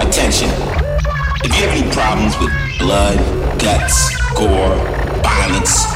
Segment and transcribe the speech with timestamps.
[0.00, 0.50] Attention.
[1.44, 3.18] If you have any problems with blood,
[3.58, 4.76] guts, gore,
[5.22, 5.86] violence,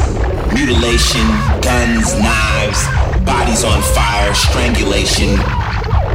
[0.52, 1.26] mutilation,
[1.60, 2.80] guns, knives,
[3.24, 5.36] bodies on fire, strangulation,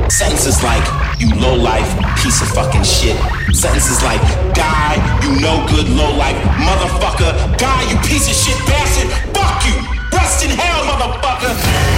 [0.10, 0.84] sentences like,
[1.20, 1.90] you low life
[2.22, 3.18] piece of fucking shit.
[3.54, 4.22] Sentences like,
[4.54, 7.58] die, you no good low life motherfucker.
[7.58, 9.10] die, you piece of shit bastard.
[9.34, 10.01] Fuck you.
[10.32, 11.91] Rest in hell, motherfucker.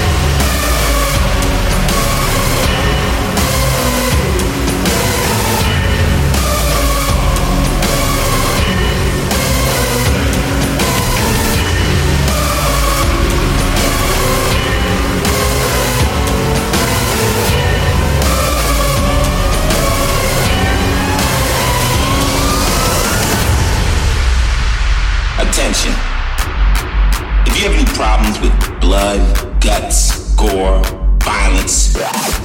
[27.64, 29.24] Any problems with blood,
[29.62, 30.84] guts, gore,
[31.24, 31.96] violence,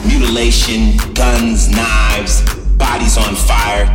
[0.06, 2.42] mutilation, guns, knives,
[2.78, 3.86] bodies on fire,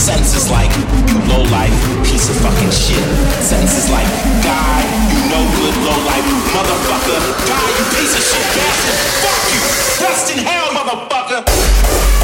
[0.00, 0.72] sentences like,
[1.12, 1.76] you low life
[2.08, 3.04] piece of fucking shit.
[3.44, 4.08] Sentences like,
[4.40, 4.80] guy,
[5.12, 6.24] you no good low life
[6.56, 7.20] motherfucker.
[7.44, 8.96] Guy, you piece of shit bastard.
[9.20, 9.60] Fuck you.
[10.06, 12.15] Rest in hell, motherfucker.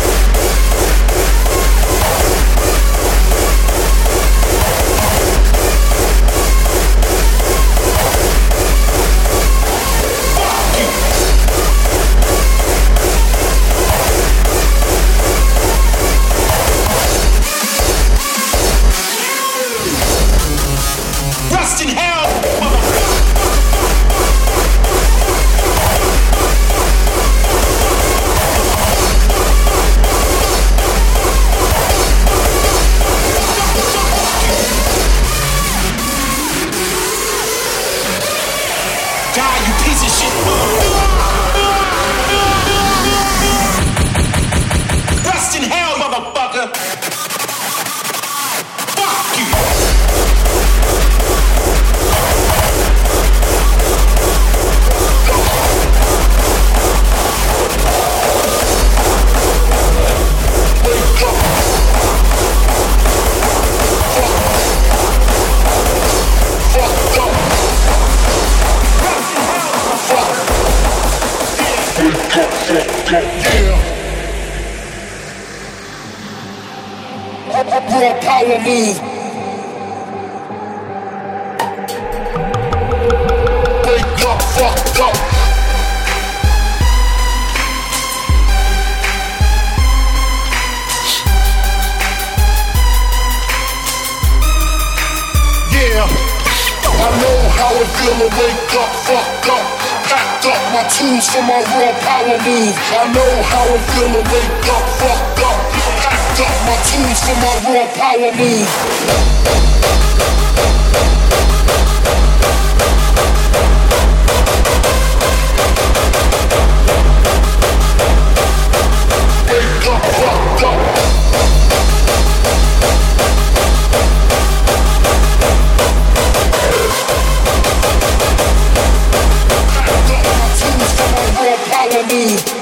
[131.93, 132.62] Raw power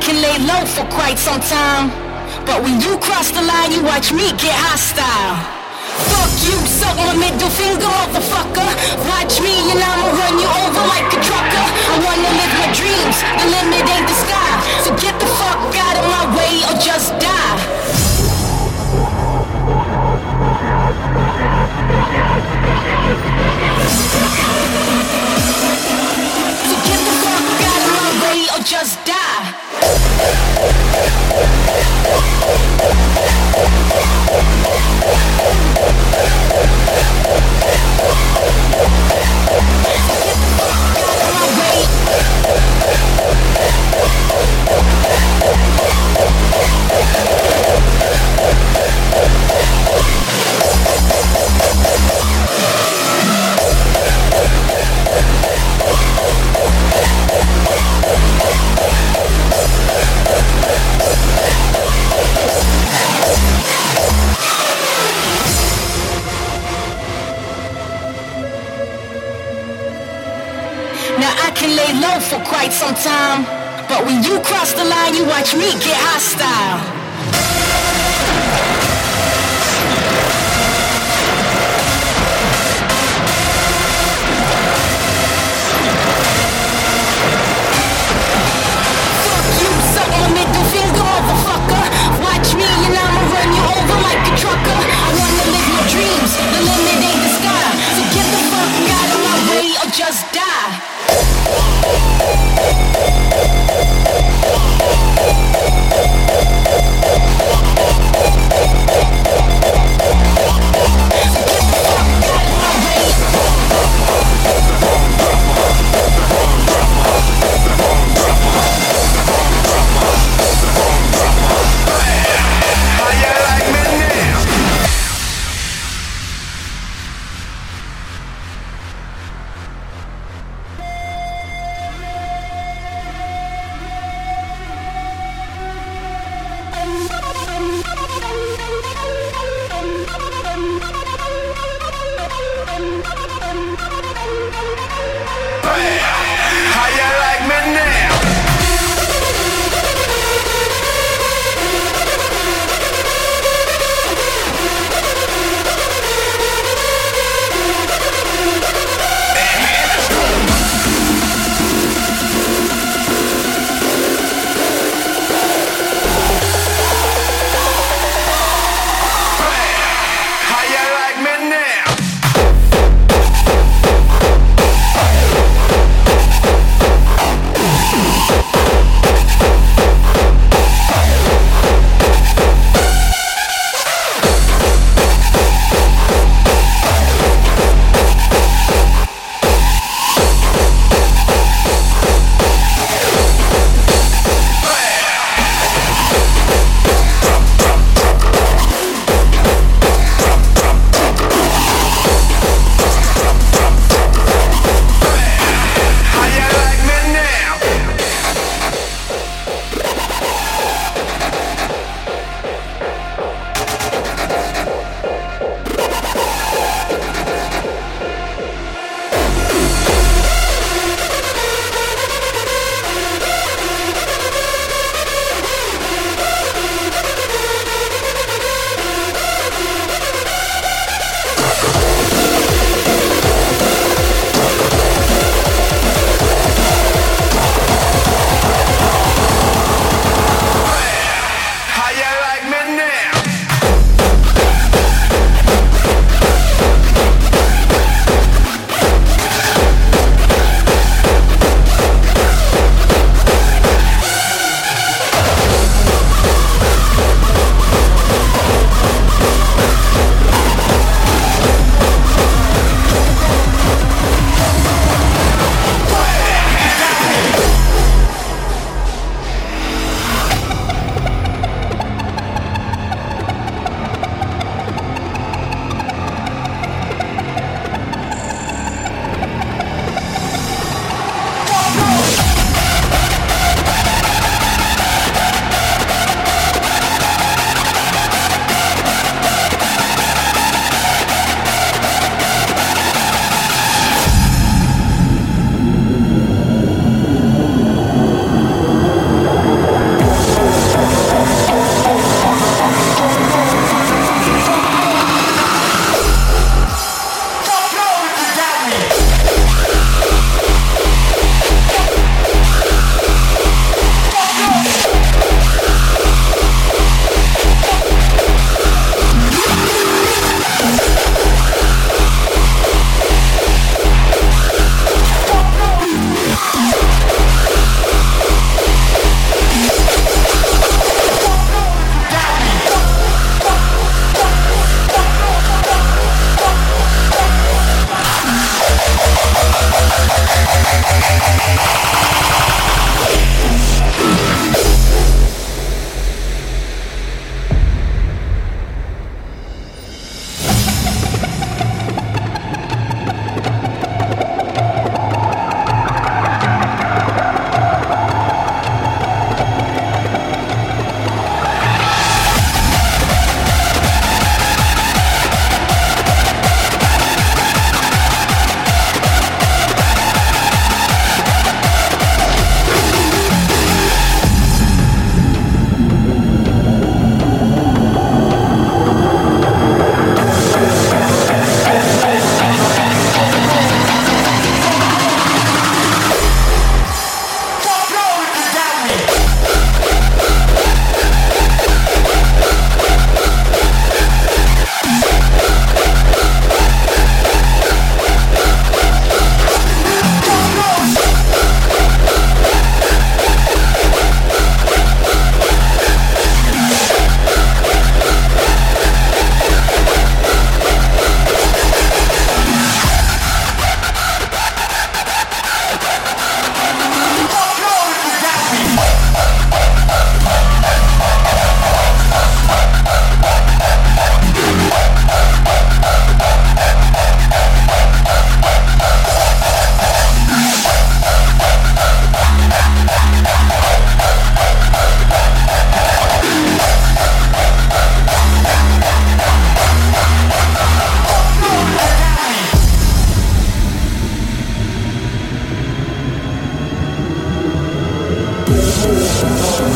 [0.00, 1.92] can lay low for quite some time.
[2.48, 5.36] But when you cross the line, you watch me get hostile.
[6.08, 8.70] Fuck you, suck my middle finger, motherfucker.
[9.12, 11.66] Watch me and I'ma run you over like a trucker.
[11.92, 14.52] I wanna live my dreams, the limit ain't the sky.
[14.82, 16.64] So get the fuck out of my way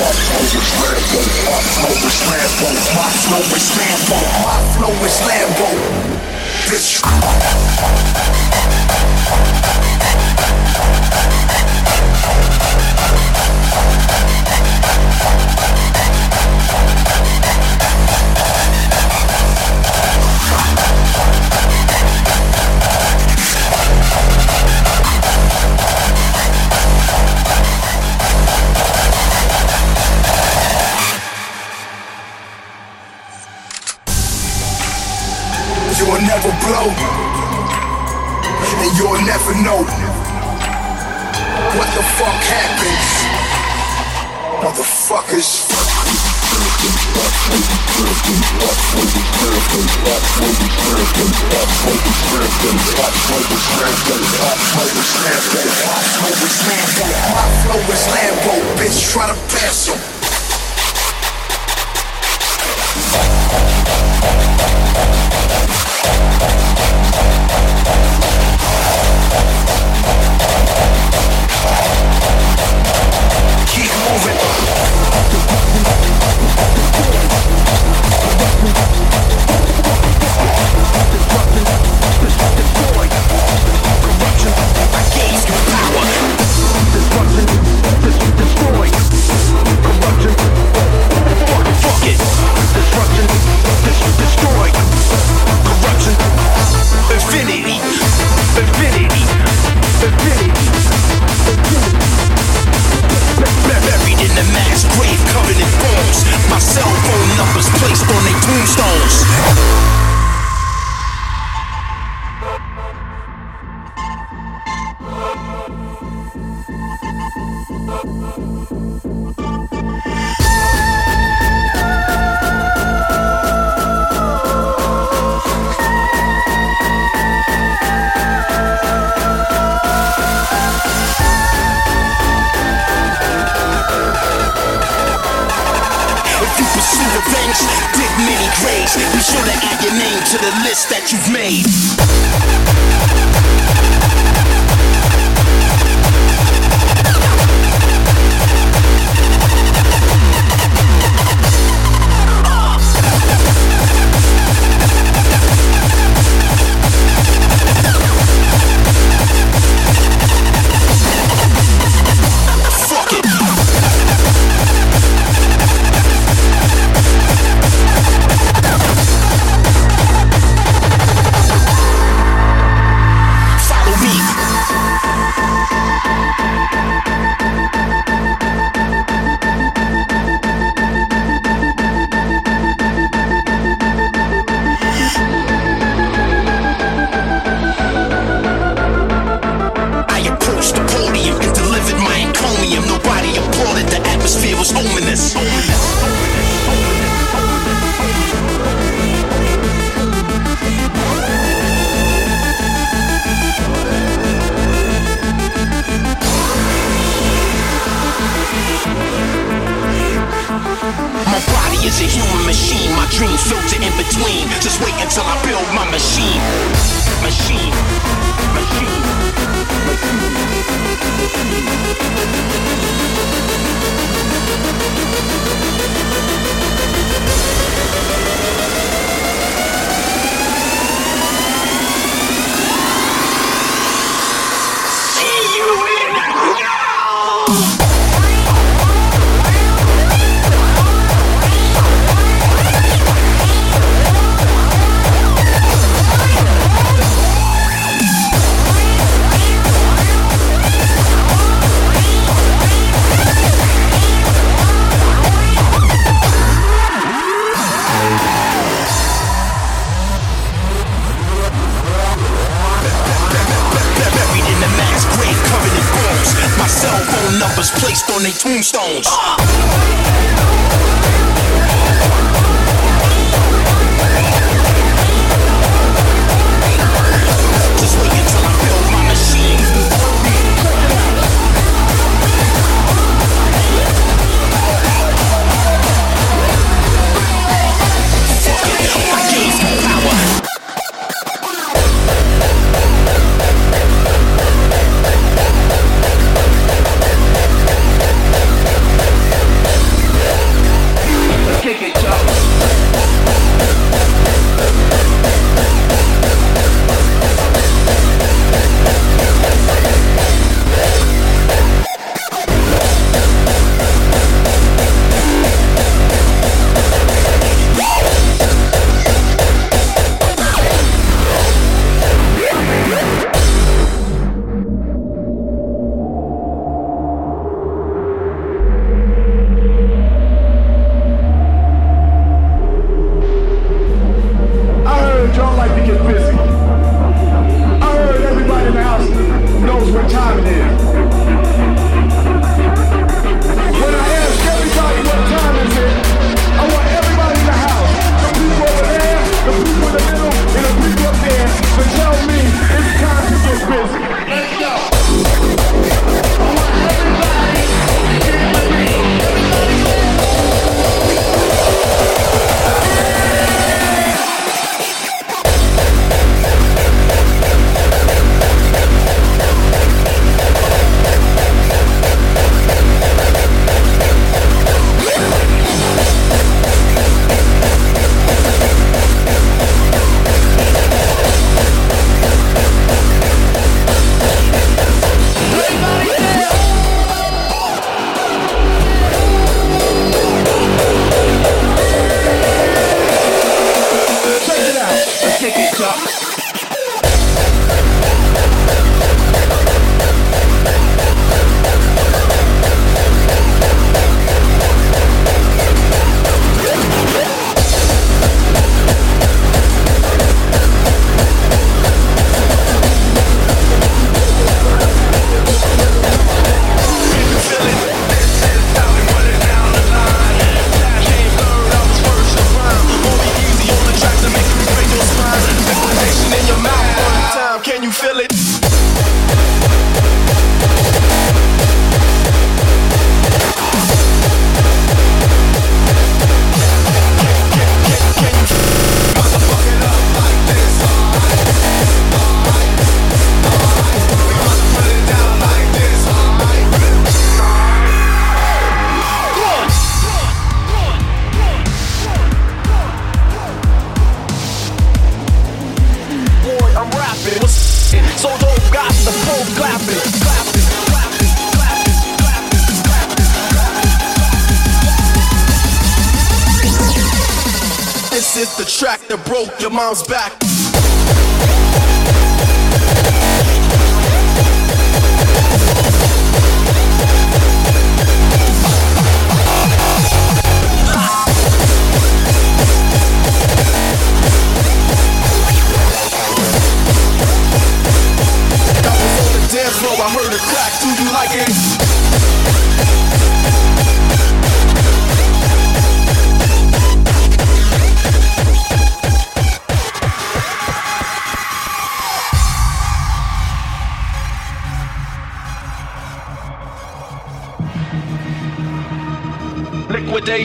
[0.00, 1.20] My flow is Rambo.
[1.44, 2.72] My flow is Rambo.
[2.96, 4.16] My flow is Rambo.
[4.40, 5.68] My flow is Rambo.
[6.70, 6.92] Bitch.
[39.70, 39.86] know
[41.78, 43.06] what the fuck happens.
[44.62, 45.50] Motherfuckers.
[57.30, 60.00] My flow is Lambo, bitch, try to pass him.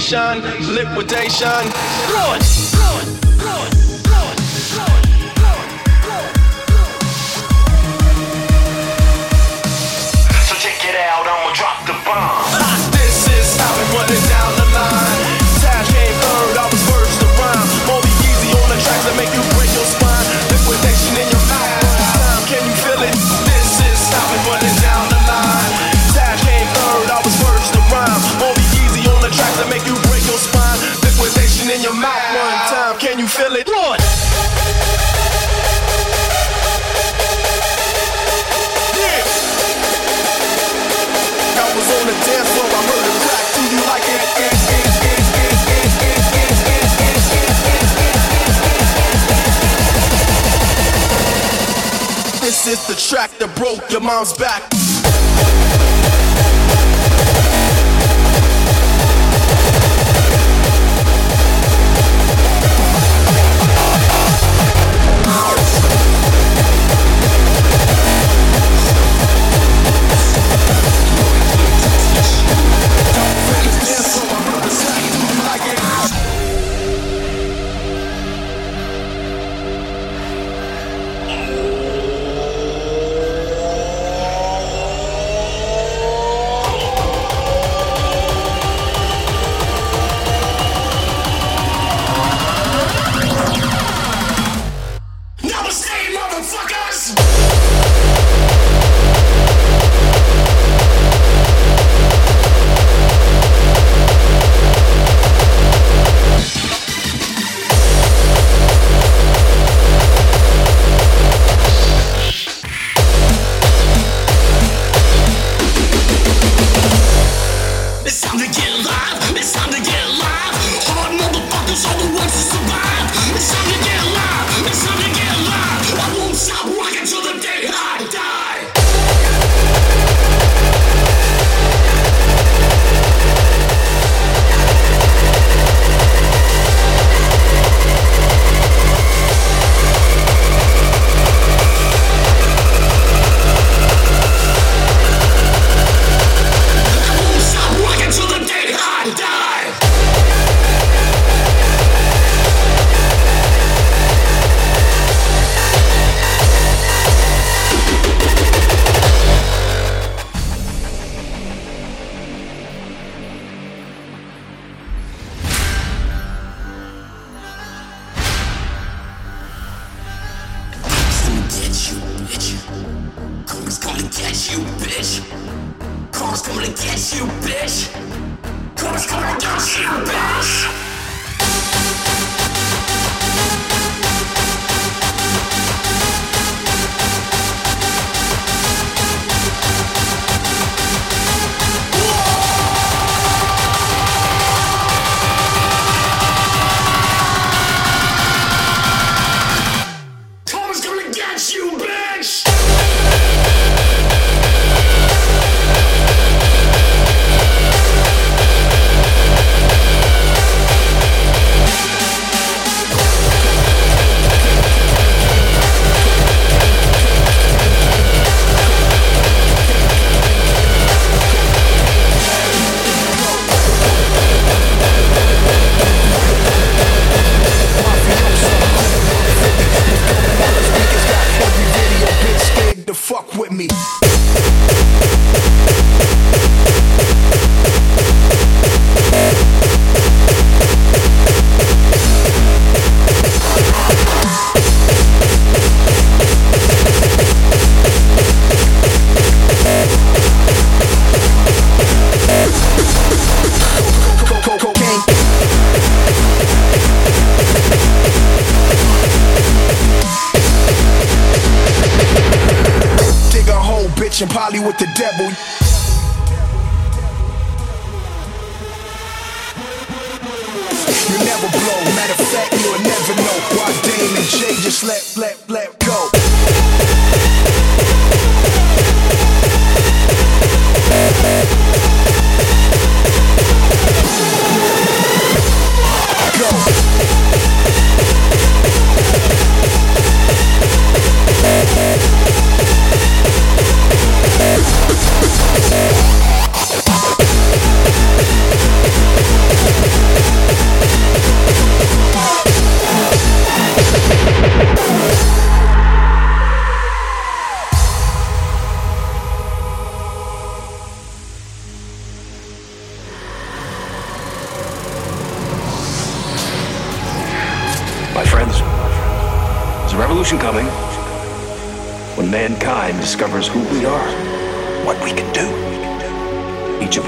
[0.05, 0.41] liquidation,
[0.75, 1.71] liquidation.
[2.07, 2.54] Throw it.
[52.77, 54.84] It's the track that broke your mom's back.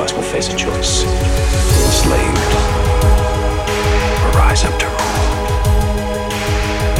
[0.07, 2.53] Us will face a choice enslaved
[4.23, 5.27] or rise up to rule.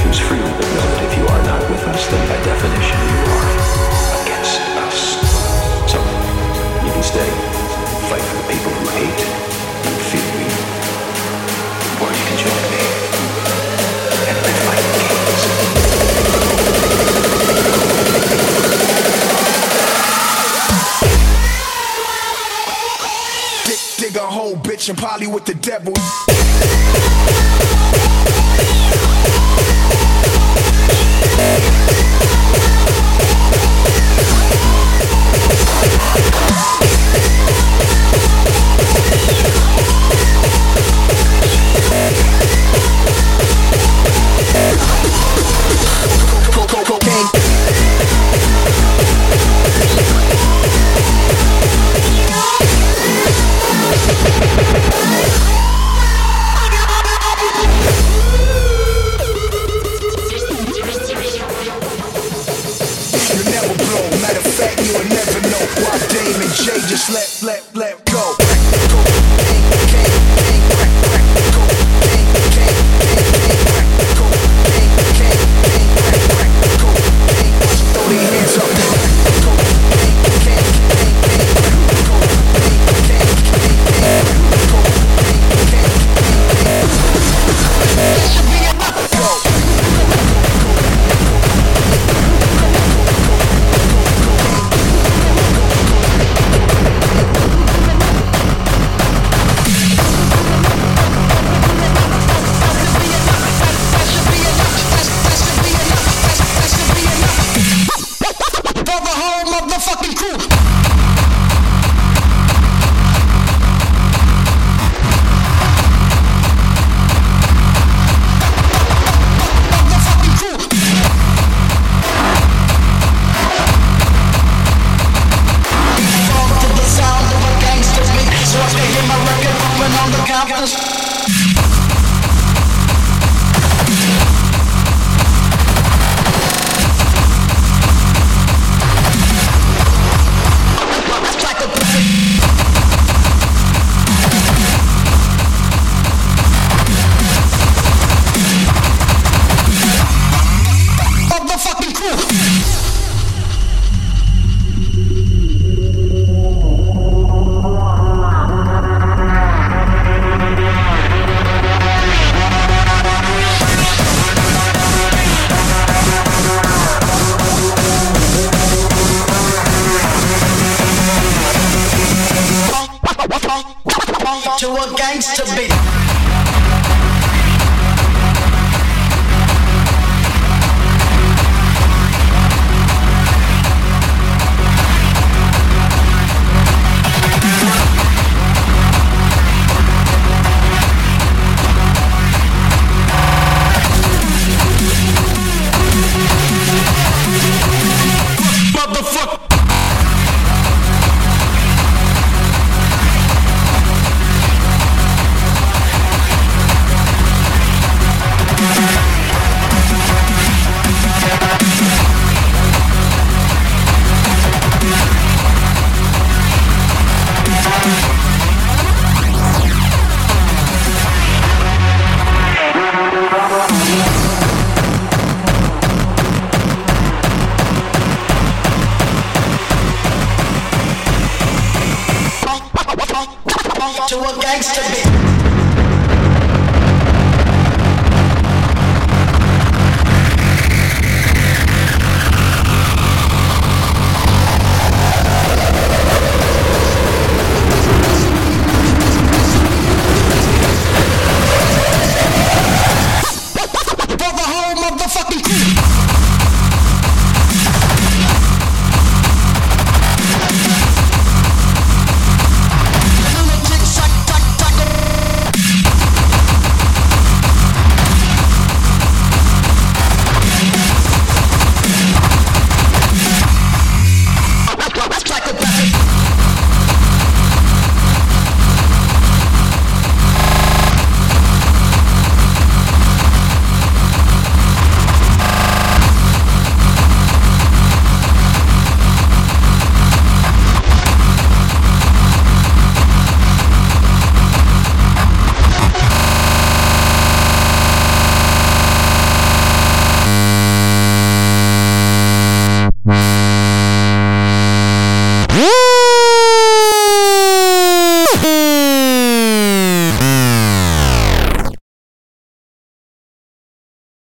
[0.03, 3.19] Choose freely, but know that if you are not with us, then by definition you
[3.31, 3.47] are
[4.23, 4.99] against us.
[5.87, 6.03] So,
[6.83, 7.31] you can stay,
[8.11, 9.23] fight for the people who hate
[9.87, 10.47] and fear me,
[12.03, 12.96] or you can join me
[24.67, 25.93] bitch, and poly with the devil.